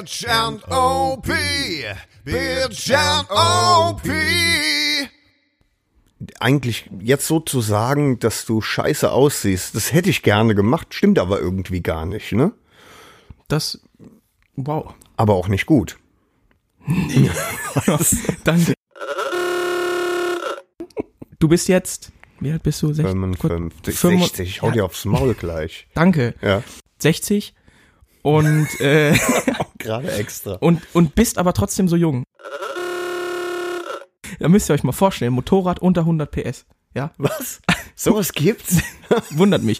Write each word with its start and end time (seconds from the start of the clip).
Bitch 0.00 0.26
and 0.26 0.62
OP. 0.70 1.26
Bitch 2.24 2.90
and 2.94 3.28
OP. 3.30 4.02
Eigentlich 6.38 6.88
jetzt 7.00 7.26
so 7.26 7.40
zu 7.40 7.60
sagen, 7.60 8.18
dass 8.18 8.46
du 8.46 8.62
scheiße 8.62 9.10
aussiehst, 9.12 9.74
das 9.74 9.92
hätte 9.92 10.08
ich 10.08 10.22
gerne 10.22 10.54
gemacht, 10.54 10.94
stimmt 10.94 11.18
aber 11.18 11.38
irgendwie 11.38 11.82
gar 11.82 12.06
nicht, 12.06 12.32
ne? 12.32 12.52
Das, 13.48 13.80
wow. 14.56 14.94
Aber 15.18 15.34
auch 15.34 15.48
nicht 15.48 15.66
gut. 15.66 15.98
Danke. 18.44 18.72
Du 21.38 21.48
bist 21.48 21.68
jetzt, 21.68 22.12
wie 22.40 22.52
alt 22.52 22.62
bist 22.62 22.80
du? 22.82 22.88
Sech- 22.92 23.02
55, 23.06 23.98
Fünfund- 23.98 24.20
60, 24.22 24.48
ich 24.48 24.62
hau 24.62 24.68
Ja. 24.68 24.72
dir 24.72 24.84
aufs 24.86 25.04
Maul 25.04 25.34
gleich. 25.34 25.88
Danke. 25.94 26.34
Ja, 26.40 26.62
60 27.00 27.54
und, 28.22 28.68
äh, 28.80 29.14
gerade 29.80 30.10
extra. 30.12 30.54
und, 30.54 30.82
und 30.92 31.14
bist 31.14 31.38
aber 31.38 31.52
trotzdem 31.52 31.88
so 31.88 31.96
jung. 31.96 32.24
Da 34.38 34.48
müsst 34.48 34.70
ihr 34.70 34.74
euch 34.74 34.84
mal 34.84 34.92
vorstellen, 34.92 35.32
Motorrad 35.32 35.80
unter 35.80 36.02
100 36.02 36.30
PS. 36.30 36.66
Ja, 36.94 37.12
Was? 37.18 37.60
Sowas 37.94 38.32
gibt's? 38.32 38.78
wundert 39.30 39.62
mich. 39.62 39.78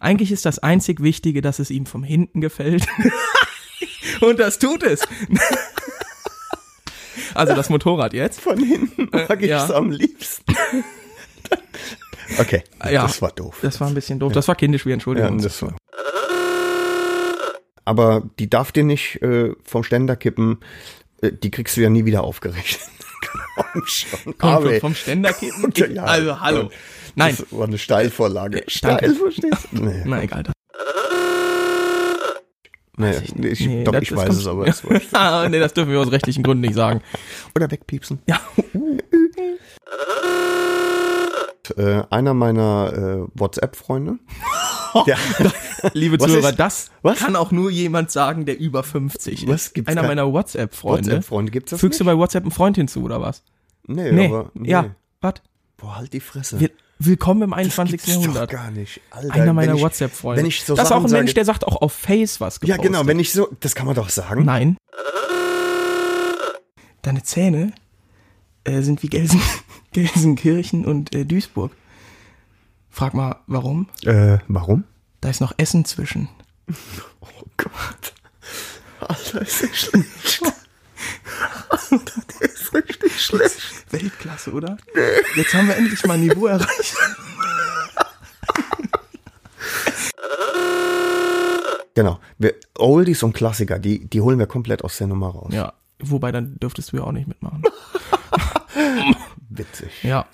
Eigentlich 0.00 0.30
ist 0.32 0.44
das 0.44 0.58
einzig 0.58 1.00
Wichtige, 1.02 1.40
dass 1.42 1.58
es 1.58 1.70
ihm 1.70 1.86
vom 1.86 2.02
hinten 2.04 2.40
gefällt. 2.40 2.86
Und 4.20 4.38
das 4.38 4.58
tut 4.58 4.82
es. 4.82 5.00
Also 7.34 7.54
das 7.54 7.68
Motorrad 7.70 8.12
jetzt. 8.12 8.40
Von 8.40 8.58
hinten 8.62 9.08
mag 9.10 9.42
Äh, 9.42 9.46
ja. 9.46 9.62
ich's 9.62 9.70
am 9.70 9.90
liebsten. 9.90 10.54
Okay, 12.38 12.62
Ja. 12.90 13.02
das 13.02 13.20
war 13.22 13.30
doof. 13.30 13.58
Das 13.62 13.80
war 13.80 13.88
ein 13.88 13.94
bisschen 13.94 14.18
doof. 14.18 14.32
Das 14.32 14.48
war 14.48 14.54
kindisch, 14.54 14.84
wie 14.86 14.90
Ja, 14.90 14.94
Entschuldigung. 14.94 15.40
das 15.40 15.62
war. 15.62 15.76
Aber 17.86 18.24
die 18.38 18.50
darf 18.50 18.72
dir 18.72 18.84
nicht 18.84 19.22
äh, 19.22 19.54
vom 19.64 19.84
Ständer 19.84 20.16
kippen. 20.16 20.58
Äh, 21.22 21.32
Die 21.32 21.50
kriegst 21.50 21.76
du 21.76 21.80
ja 21.80 21.88
nie 21.88 22.04
wieder 22.04 22.24
aufgerechnet. 22.24 22.82
Komm 23.54 23.86
schon. 23.86 24.34
Komm, 24.38 24.80
vom, 24.80 24.94
Ständer 24.94 25.32
kippen. 25.32 25.72
Ja, 25.94 26.02
also, 26.04 26.40
hallo. 26.40 26.70
Nein, 27.14 27.34
Das 27.38 27.46
war 27.50 27.66
eine 27.66 27.78
Steilvorlage. 27.78 28.58
Äh, 28.58 28.66
danke. 28.82 29.04
Steil, 29.06 29.14
verstehst 29.14 29.68
du? 29.70 29.84
Nee, 29.84 30.02
na 30.04 30.22
egal. 30.22 30.44
nee, 32.96 33.10
ich 33.22 33.34
nee, 33.36 33.48
ich, 33.48 33.66
Nee, 33.66 33.84
doch, 33.84 33.94
ich 33.94 34.14
weiß 34.14 34.36
es, 34.36 34.46
aber 34.48 34.66
es. 34.68 34.82
Ah, 35.12 35.48
nee, 35.48 35.60
das 35.60 35.72
dürfen 35.72 35.92
wir 35.92 36.00
aus 36.00 36.10
rechtlichen 36.10 36.42
Gründen 36.42 36.62
nicht 36.62 36.74
sagen. 36.74 37.02
Oder 37.54 37.70
wegpiepsen. 37.70 38.18
Ja. 38.26 38.40
Äh, 41.76 42.02
einer 42.10 42.34
meiner 42.34 42.92
äh, 42.92 43.28
WhatsApp-Freunde. 43.34 44.18
Der, 45.04 45.18
Liebe 45.92 46.18
Was 46.18 46.26
Zuhörer, 46.28 46.50
ist- 46.50 46.58
das 46.58 46.90
was? 47.02 47.18
kann 47.18 47.36
auch 47.36 47.50
nur 47.52 47.70
jemand 47.70 48.10
sagen, 48.10 48.46
der 48.46 48.58
über 48.58 48.82
50 48.82 49.42
ist. 49.44 49.48
Was? 49.48 49.72
Gibt's 49.72 49.90
Einer 49.90 50.02
meiner 50.02 50.32
WhatsApp-Freunde. 50.32 51.08
WhatsApp-Freunde 51.10 51.52
gibt's 51.52 51.70
das 51.70 51.80
Fügst 51.80 52.00
du 52.00 52.04
nicht? 52.04 52.12
bei 52.12 52.18
WhatsApp 52.18 52.44
einen 52.44 52.50
Freund 52.52 52.76
hinzu, 52.76 53.02
oder 53.02 53.20
was? 53.20 53.42
Nee, 53.86 54.10
Nee. 54.12 54.26
aber 54.26 54.50
nee. 54.54 54.70
Ja, 54.70 54.94
was? 55.20 55.34
Boah, 55.76 55.96
halt 55.96 56.12
die 56.12 56.20
Fresse. 56.20 56.58
Wir- 56.60 56.70
Willkommen 56.98 57.42
im 57.42 57.52
21. 57.52 57.92
Gibt's 57.92 58.06
Jahrhundert. 58.08 58.50
Doch 58.50 58.56
gar 58.56 58.70
nicht. 58.70 59.02
Alter, 59.10 59.34
Einer 59.34 59.52
meiner 59.52 59.78
WhatsApp-Freunde. 59.78 60.50
So 60.50 60.74
das 60.74 60.86
ist 60.86 60.92
auch 60.92 60.96
ein 61.04 61.10
Mensch, 61.10 61.12
sage- 61.28 61.34
der 61.34 61.44
sagt 61.44 61.66
auch 61.66 61.82
auf 61.82 61.92
Face 61.92 62.40
was 62.40 62.54
Ja, 62.62 62.76
gepostet. 62.76 62.84
genau, 62.92 63.06
wenn 63.06 63.20
ich 63.20 63.32
so, 63.32 63.48
das 63.60 63.74
kann 63.74 63.84
man 63.86 63.94
doch 63.94 64.08
sagen. 64.08 64.44
Nein. 64.46 64.78
Deine 67.02 67.22
Zähne 67.22 67.72
äh, 68.64 68.80
sind 68.80 69.02
wie 69.02 69.08
Gelsen, 69.08 69.40
Gelsenkirchen 69.92 70.84
und 70.84 71.14
äh, 71.14 71.24
Duisburg. 71.24 71.72
Frag 72.96 73.12
mal, 73.12 73.42
warum? 73.46 73.90
Äh, 74.06 74.38
warum? 74.48 74.84
Da 75.20 75.28
ist 75.28 75.42
noch 75.42 75.52
Essen 75.58 75.84
zwischen. 75.84 76.30
Oh 77.20 77.26
Gott. 77.58 78.14
Alter, 79.00 79.42
ist 79.42 79.62
das 79.64 79.76
schlecht. 79.76 80.42
Alter, 81.68 82.22
der 82.40 82.48
ist 82.48 82.72
richtig 82.72 83.22
schlecht. 83.22 83.92
Weltklasse, 83.92 84.50
oder? 84.50 84.78
Jetzt 85.36 85.52
haben 85.52 85.68
wir 85.68 85.76
endlich 85.76 86.06
mal 86.06 86.14
ein 86.14 86.20
Niveau 86.20 86.46
erreicht. 86.46 86.96
Genau. 91.94 92.18
Wir, 92.38 92.54
Oldies 92.78 93.22
und 93.22 93.34
Klassiker, 93.34 93.78
die, 93.78 94.06
die 94.06 94.22
holen 94.22 94.38
wir 94.38 94.46
komplett 94.46 94.82
aus 94.82 94.96
der 94.96 95.08
Nummer 95.08 95.28
raus. 95.28 95.52
Ja, 95.52 95.74
wobei 95.98 96.32
dann 96.32 96.58
dürftest 96.60 96.92
du 96.92 96.96
ja 96.96 97.02
auch 97.02 97.12
nicht 97.12 97.28
mitmachen. 97.28 97.62
Witzig. 99.50 100.02
Ja. 100.02 100.24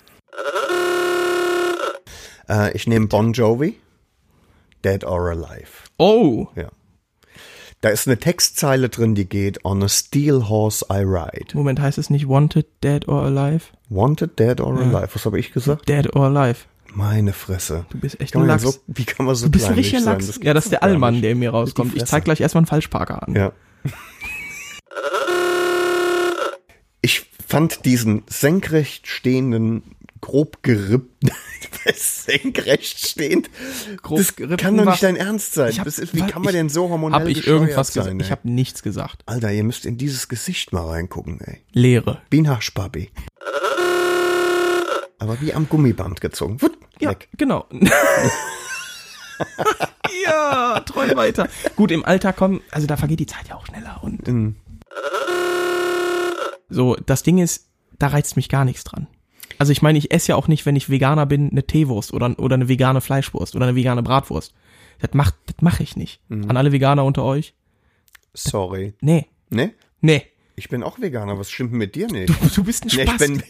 Äh, 2.49 2.75
ich 2.75 2.87
nehme 2.87 3.07
Bon 3.07 3.33
Jovi. 3.33 3.79
Dead 4.83 5.03
or 5.05 5.29
Alive. 5.31 5.67
Oh, 5.97 6.47
Ja. 6.55 6.69
Da 7.81 7.89
ist 7.89 8.07
eine 8.07 8.17
Textzeile 8.17 8.87
drin, 8.87 9.13
die 9.13 9.27
geht 9.27 9.65
On 9.65 9.83
a 9.83 9.89
steel 9.89 10.47
horse 10.47 10.85
I 10.89 10.99
ride. 11.03 11.47
Moment, 11.53 11.81
heißt 11.81 11.97
es 11.97 12.09
nicht 12.09 12.29
Wanted, 12.29 12.65
Dead 12.81 13.09
or 13.09 13.23
Alive? 13.23 13.65
Wanted, 13.89 14.39
dead 14.39 14.61
or 14.61 14.77
alive. 14.79 15.09
Was 15.13 15.25
habe 15.25 15.37
ich 15.37 15.51
gesagt? 15.51 15.89
Dead 15.89 16.15
or 16.15 16.27
Alive. 16.27 16.59
Meine 16.93 17.33
Fresse. 17.33 17.85
Du 17.89 17.97
bist 17.99 18.21
echt 18.21 18.37
ein 18.37 18.45
Lachs. 18.47 18.63
so, 18.63 18.73
wie 18.87 19.03
kann 19.03 19.25
man 19.25 19.35
so 19.35 19.47
Du 19.47 19.51
bist 19.51 19.65
ein 19.65 19.75
sein? 19.83 20.03
Lachs. 20.05 20.27
gibt's 20.27 20.39
ja, 20.45 20.53
das 20.53 20.63
ist 20.63 20.71
der 20.71 20.81
Allmann, 20.83 21.21
der 21.21 21.31
in 21.31 21.39
mir 21.39 21.49
rauskommt. 21.49 21.91
Ich 21.93 21.99
Fresse. 22.03 22.11
zeig 22.11 22.23
gleich 22.23 22.39
erstmal 22.39 22.59
einen 22.61 22.67
Falschparker 22.67 23.27
an. 23.27 23.35
Ja. 23.35 23.51
Ich 27.01 27.29
fand 27.45 27.83
diesen 27.85 28.23
senkrecht 28.27 29.07
stehenden, 29.07 29.83
grob 30.23 30.63
gerippten, 30.63 31.31
senkrecht 31.95 32.97
stehend, 33.07 33.49
Grob 34.01 34.17
das 34.19 34.35
gerippten 34.37 34.57
kann 34.57 34.77
doch 34.77 34.85
nicht 34.85 35.03
dein 35.03 35.17
Ernst 35.17 35.53
sein. 35.53 35.77
Hab- 35.77 35.85
ist, 35.85 36.15
wie 36.15 36.21
kann 36.21 36.41
man 36.41 36.53
ich- 36.53 36.59
denn 36.59 36.69
so 36.69 36.89
hormonell 36.89 37.19
Hab 37.19 37.27
ich 37.27 37.45
irgendwas 37.45 37.93
sein, 37.93 38.03
gesagt? 38.05 38.21
Ich 38.21 38.27
ey? 38.27 38.31
habe 38.31 38.49
nichts 38.49 38.83
gesagt. 38.83 39.21
Alter, 39.25 39.51
ihr 39.51 39.65
müsst 39.65 39.85
in 39.85 39.97
dieses 39.97 40.29
Gesicht 40.29 40.71
mal 40.71 40.87
reingucken, 40.87 41.41
ey. 41.41 41.61
Leere. 41.73 42.21
Wie 42.29 42.39
ein 42.41 42.47
Haschbabi. 42.49 43.11
Aber 45.19 45.41
wie 45.41 45.53
am 45.53 45.67
Gummiband 45.67 46.21
gezogen. 46.21 46.61
Wutt, 46.61 46.77
Ja, 46.99 47.09
weg. 47.11 47.27
genau. 47.37 47.65
ja, 50.25 50.79
träum 50.81 51.15
weiter. 51.17 51.47
Gut, 51.75 51.91
im 51.91 52.05
Alter 52.05 52.33
kommen, 52.33 52.61
also 52.71 52.87
da 52.87 52.97
vergeht 52.97 53.19
die 53.19 53.25
Zeit 53.25 53.47
ja 53.49 53.55
auch 53.55 53.65
schneller 53.65 53.99
und 54.03 54.27
Mhm. 54.27 54.55
so, 56.69 56.95
das 57.05 57.23
Ding 57.23 57.37
ist, 57.39 57.67
da 57.99 58.07
reizt 58.07 58.35
mich 58.35 58.49
gar 58.49 58.65
nichts 58.65 58.83
dran. 58.83 59.07
Also 59.57 59.71
ich 59.71 59.81
meine, 59.81 59.97
ich 59.97 60.11
esse 60.11 60.29
ja 60.29 60.35
auch 60.35 60.47
nicht, 60.47 60.65
wenn 60.65 60.75
ich 60.75 60.89
Veganer 60.89 61.25
bin, 61.25 61.49
eine 61.51 61.65
Teewurst 61.65 62.13
oder, 62.13 62.37
oder 62.39 62.55
eine 62.55 62.67
vegane 62.67 63.01
Fleischwurst 63.01 63.55
oder 63.55 63.65
eine 63.67 63.75
vegane 63.75 64.03
Bratwurst. 64.03 64.53
Das 64.99 65.13
macht, 65.13 65.35
das 65.47 65.55
mache 65.61 65.83
ich 65.83 65.95
nicht. 65.95 66.21
Mhm. 66.29 66.49
An 66.49 66.57
alle 66.57 66.71
Veganer 66.71 67.03
unter 67.05 67.23
euch? 67.23 67.53
Sorry. 68.33 68.93
Nee, 69.01 69.27
Ne? 69.49 69.73
nee. 70.01 70.23
Ich 70.55 70.69
bin 70.69 70.83
auch 70.83 70.99
Veganer. 70.99 71.37
Was 71.39 71.49
stimmt 71.49 71.73
mit 71.73 71.95
dir 71.95 72.07
nicht? 72.07 72.29
Du, 72.29 72.49
du 72.55 72.63
bist 72.63 72.83
ein 72.83 72.89
Nee, 72.95 73.03
ich 73.03 73.17
bin 73.17 73.43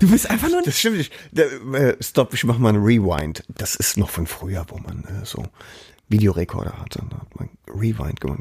du 0.00 0.10
bist 0.10 0.28
einfach 0.28 0.48
nur 0.48 0.58
ein 0.58 0.64
Das 0.64 0.78
stimmt 0.78 0.98
nicht. 0.98 1.12
Äh, 1.34 1.96
stopp, 2.00 2.34
ich 2.34 2.44
mach 2.44 2.58
mal 2.58 2.70
einen 2.70 2.82
Rewind. 2.84 3.42
Das 3.48 3.74
ist 3.74 3.96
noch 3.96 4.10
von 4.10 4.26
früher, 4.26 4.64
wo 4.68 4.78
man 4.78 5.04
äh, 5.04 5.24
so 5.24 5.44
Videorekorder 6.08 6.78
hatte. 6.78 7.02
Da 7.10 7.18
hat 7.20 7.34
man 7.38 7.48
Rewind 7.68 8.20
gemacht. 8.20 8.40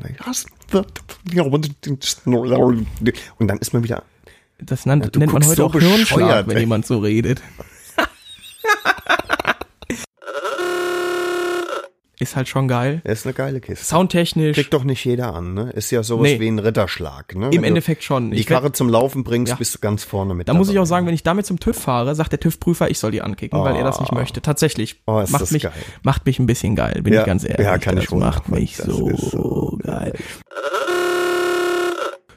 Und 3.40 3.48
dann 3.48 3.58
ist 3.60 3.74
man 3.74 3.84
wieder. 3.84 4.04
Das 4.66 4.86
nennt, 4.86 5.16
du 5.16 5.20
nennt 5.20 5.34
man 5.34 5.44
heute 5.46 5.56
so 5.56 5.66
auch 5.66 5.74
Hirnschlag, 5.74 6.48
wenn 6.48 6.56
ey. 6.56 6.62
jemand 6.62 6.86
so 6.86 7.00
redet. 7.00 7.42
Ist 12.20 12.36
halt 12.38 12.48
schon 12.48 12.68
geil. 12.70 13.02
Ist 13.04 13.26
eine 13.26 13.34
geile 13.34 13.60
Kiste. 13.60 13.84
Soundtechnisch, 13.84 14.56
Kriegt 14.56 14.74
doch 14.74 14.84
nicht 14.86 15.04
jeder 15.04 15.34
an, 15.34 15.54
ne? 15.56 15.72
Ist 15.72 15.92
ja 15.92 16.04
sowas 16.04 16.24
Nee. 16.24 16.40
wie 16.40 16.48
ein 16.48 16.60
Ritterschlag, 16.60 17.36
ne? 17.36 17.48
im 17.48 17.52
Wenn 17.52 17.64
Endeffekt 17.66 18.04
schon. 18.04 18.32
Die 18.32 18.40
Ich 18.40 18.46
Karre 18.46 18.72
zum 18.72 18.88
Laufen 18.88 19.24
bringst, 19.26 19.50
Ja. 19.50 19.56
bist 19.58 19.76
du 19.76 19.80
ganz 19.80 20.06
vorne 20.06 20.34
mit 20.34 20.48
da 20.48 20.54
muss 20.54 20.70
ich 20.70 20.80
auch 20.80 20.86
sagen, 20.86 21.06
wenn 21.06 21.16
ich 21.16 21.24
damit 21.24 21.46
zum 21.48 21.60
TÜV 21.60 21.78
fahre, 21.78 22.16
sagt 22.16 22.32
der 22.32 22.40
TÜV-Prüfer, 22.40 22.90
ich 22.90 23.00
soll 23.00 23.12
die 23.12 23.22
ankicken, 23.22 23.60
weil 23.60 23.76
er 23.76 23.84
das 23.84 24.00
nicht 24.00 24.14
möchte. 24.14 24.42
Tatsächlich. 24.42 25.02
Oh, 25.06 25.20
ist 25.20 25.32
macht, 25.32 25.42
das 25.42 25.52
mich, 25.52 25.64
geil. 25.64 25.74
macht 26.04 26.26
mich 26.26 26.40
ein 26.40 26.46
bisschen 26.46 26.76
geil, 26.78 27.02
bin 27.04 27.12
Ja, 27.14 27.22
ich 27.22 27.26
ganz 27.26 27.44
ehrlich. 27.44 27.66
ja, 27.66 27.78
kann 27.78 27.96
das 27.98 28.06
ich 28.06 28.12
macht 28.12 28.48
mich. 28.48 28.78
Das 28.78 28.86
so, 28.86 29.10
so 29.18 29.80
geil. 29.84 30.14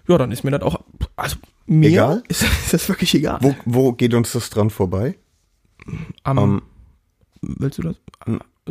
Ja, 0.09 0.19
dann 0.19 0.33
ist 0.33 0.43
mir 0.43 0.51
das 0.53 0.63
auch, 0.63 0.81
also 1.17 1.37
mir 1.67 1.89
Egal? 1.91 2.23
Ist, 2.29 2.43
ist 2.43 2.73
das 2.73 2.89
wirklich 2.89 3.15
egal. 3.15 3.39
Wo, 3.43 3.55
wo 3.65 3.93
geht 3.93 4.15
uns 4.15 4.33
das 4.33 4.51
dran 4.51 4.71
vorbei? 4.71 5.17
Am, 6.25 6.39
Ähm, 6.39 6.63
willst 7.43 7.79
du 7.79 7.83
das? 7.83 7.97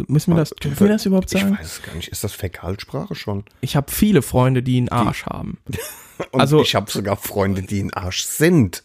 Müssen 0.07 0.33
wir 0.33 0.38
das, 0.38 0.50
dürfen 0.50 0.80
wir 0.88 0.94
das 0.94 1.06
überhaupt 1.06 1.33
Ich 1.33 1.39
sagen? 1.42 1.57
weiß 1.57 1.65
es 1.65 1.81
gar 1.81 1.95
nicht. 1.95 2.09
Ist 2.09 2.24
das 2.24 2.33
Fäkalsprache 2.33 3.15
schon? 3.15 3.45
Ich 3.62 3.75
habe 3.77 3.89
viele 3.92 4.21
Freunde, 4.21 4.62
die 4.62 4.77
einen 4.77 4.89
Arsch 4.89 5.25
haben. 5.25 5.57
Und 6.31 6.39
Also- 6.42 6.62
ich 6.62 6.75
habe 6.75 6.89
sogar 6.92 7.15
Freunde, 7.18 7.62
die 7.62 7.81
ein 7.83 7.94
Arsch 7.94 8.24
sind. 8.24 8.83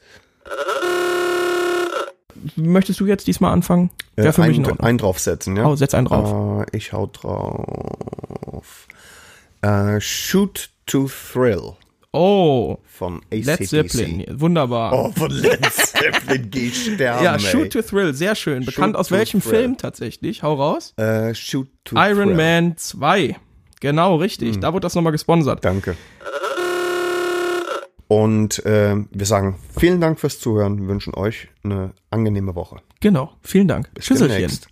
Möchtest 2.57 3.01
du 3.01 3.07
jetzt 3.07 3.27
diesmal 3.27 3.53
anfangen? 3.53 3.91
Äh, 4.17 4.23
Wäre 4.23 4.33
für 4.33 4.41
mich 4.43 4.51
einen, 4.57 4.65
in 4.65 4.71
Ordnung. 4.71 4.87
einen 4.87 4.99
draufsetzen, 4.99 5.57
ja? 5.57 5.67
Oh, 5.67 5.77
setz 5.77 5.95
einen 5.95 6.07
drauf. 6.07 6.65
Äh, 6.73 6.77
ich 6.77 6.93
hau 6.93 7.07
drauf. 7.07 8.87
Äh, 9.63 10.01
Shoot 10.01 10.71
to 10.87 11.09
Thrill 11.33 11.75
Oh, 12.13 12.79
von 12.85 13.21
ACDC. 13.33 13.47
Led 13.47 13.69
Zeppelin. 13.69 14.25
Wunderbar. 14.41 14.93
Oh, 14.93 15.13
von 15.13 15.31
Led 15.31 15.65
Zeppelin 15.73 16.51
geh 16.51 16.71
sterben, 16.71 17.25
ja. 17.25 17.39
Shoot 17.39 17.73
to 17.73 17.83
Thrill, 17.83 18.13
sehr 18.15 18.35
schön. 18.35 18.65
Bekannt 18.65 18.95
Shoot 18.95 19.01
aus 19.01 19.11
welchem 19.13 19.41
Thrill. 19.41 19.51
Film 19.61 19.77
tatsächlich? 19.77 20.43
Hau 20.43 20.55
raus. 20.55 20.93
Äh, 20.97 21.35
Shoot 21.35 21.69
to 21.85 21.97
Iron 21.97 22.31
Thrill. 22.31 22.37
Man 22.37 22.77
2. 22.77 23.37
Genau, 23.81 24.17
richtig. 24.17 24.59
Da 24.59 24.73
wurde 24.73 24.83
das 24.83 24.95
nochmal 24.95 25.13
gesponsert. 25.13 25.65
Danke. 25.65 25.97
Und 28.09 28.65
äh, 28.67 28.97
wir 29.13 29.27
sagen 29.27 29.57
vielen 29.79 30.01
Dank 30.01 30.19
fürs 30.19 30.41
Zuhören, 30.41 30.89
wünschen 30.89 31.15
euch 31.15 31.47
eine 31.63 31.93
angenehme 32.11 32.57
Woche. 32.57 32.79
Genau. 32.99 33.31
Vielen 33.41 33.69
Dank. 33.69 33.95
Bis 33.95 34.07
Tschüsselchen. 34.07 34.37
demnächst. 34.37 34.67